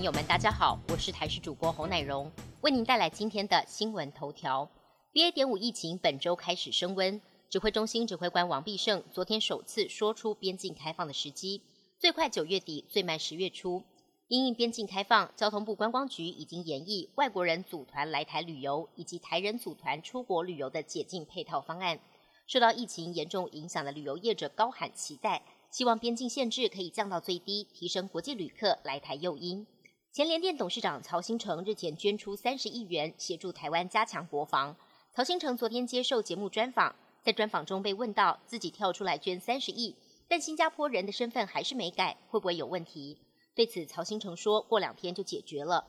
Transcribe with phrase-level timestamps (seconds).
[0.00, 4.66] 朋友们大家好，我是台视主播侯乃荣，为您带来今天的新闻头条。
[5.12, 5.30] BA.
[5.30, 7.20] 点五疫情本周开始升温，
[7.50, 11.60] 指挥中心指挥官王必胜昨天首次说出边境开放的时机，
[11.98, 13.82] 最快九月底，最慢十月初。
[14.28, 22.00] 因应边境开放，交通部观光局已经研议外国人组团来台旅游以及台人组团出国旅游的解禁配套方案。
[22.46, 29.66] 受到疫情严重影响的旅游业者高喊期待，希望边境限制可以降到最低，提升国际旅客来台诱因。
[30.12, 34.74] 前联电董事长曹新成日前捐出三十亿元协助台湾加强国防。
[35.14, 39.94] 曹新成昨天接受节目专访，在专访中被问到自己跳出来捐三十亿，
[40.26, 43.18] 但新加坡人的身份还是没改，会不会有问题？
[43.54, 45.86] 对此，曹新成说过两天就解决了。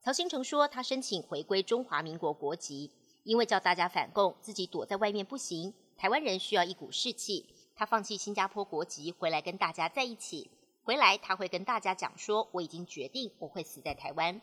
[0.00, 2.92] 曹新成说，他申请回归中华民国国籍，
[3.24, 5.74] 因为叫大家反共，自己躲在外面不行。
[5.96, 7.44] 台湾人需要一股士气，
[7.74, 10.48] 他放弃新加坡国籍回来跟大家在一起。
[10.84, 14.42] 回来他会跟大家讲说，我已经决定我会死在台湾。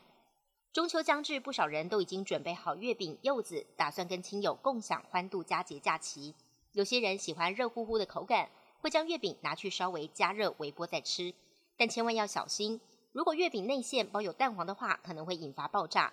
[0.74, 6.34] 中秋将至，不少人都已经准备好月饼、柚子，打算跟亲友共享欢度佳节假期。
[6.72, 11.32] 有些人喜欢热乎乎的口感，会将月饼拿去稍微加热微波再吃。
[11.78, 12.82] 但千万要小心，
[13.12, 16.12] 如果月饼内馅包有蛋黄的话，可能会引发爆炸。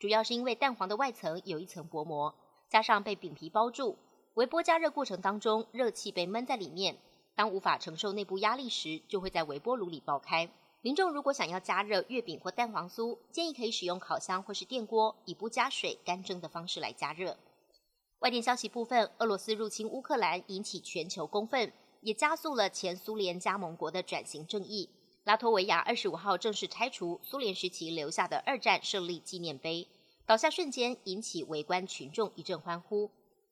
[0.00, 2.34] 主要是因为蛋黄的外层有一层薄膜，
[2.68, 3.96] 加上被饼皮包住，
[4.34, 6.96] 微波加热过程当中，热气被闷在里面，
[7.38, 10.50] 当无法承受内部压力时，就会在微波炉里爆开。
[10.80, 17.38] 民众如果想要加热月饼或蛋黄酥，建议可以使用烤箱或是电锅，以不加水干蒸的方式来加热。
[18.18, 24.90] 外电消息部分，俄罗斯入侵乌克兰引起全球公愤，也加速了前苏联加盟国的转型正义。
[25.22, 29.86] 拉脱维亚二十五号正式拆除苏联时期留下的二战胜利纪念碑，
[30.26, 33.08] 倒下瞬间引起围观群众一阵欢呼。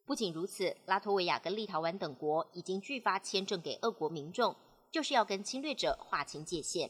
[0.06, 4.54] 不仅如此，拉脱维亚跟立陶宛等国已经拒发签证给俄国民众，
[4.92, 6.88] 就是要跟侵略者划清界限。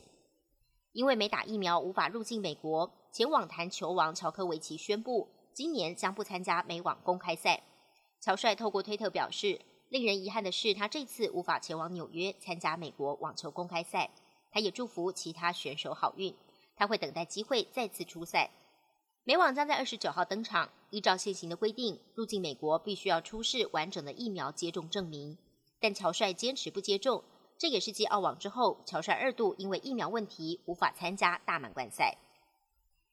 [0.93, 7.63] 因为没打疫苗无法入境美国，前网坛球王乔科维奇宣布，今年将不参加美网公开赛。
[8.21, 14.11] 乔帅透过推特表示，令人遗憾的是，他这次无法前往纽约参加美国网球公开赛。
[14.51, 16.35] 他也祝福其他选手好运，
[16.77, 18.51] 他会等待机会再次出赛。
[19.29, 25.37] 美网将在二十九号登场，依照现行的规定，入境美国必须要出示完整的疫苗接种证明。
[25.81, 27.25] 但乔帅坚持不接种，
[27.59, 32.17] 这也是继澳网之后，乔帅二度因为疫苗问题无法参加大满贯赛。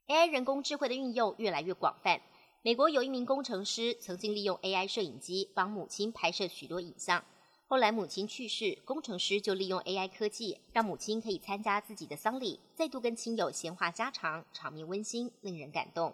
[0.05, 2.21] AI 人工智慧的运用越来越广泛，
[2.61, 7.25] 美国有一名工程师曾经利用 AI 摄影机帮母亲拍摄许多影像。
[7.73, 16.13] 后来母亲去世，工程师就利用 AI 科技，让母亲可以参加自己的丧礼，再度跟亲友闲话家常，场面温馨，令人感动。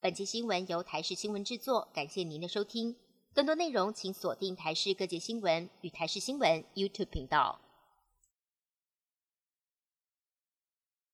[0.00, 2.96] 本期新闻由台视新闻制作，感谢您的收听。
[3.34, 7.60] 更多内容请锁定台视各界新闻与台视新闻 YouTube 频道。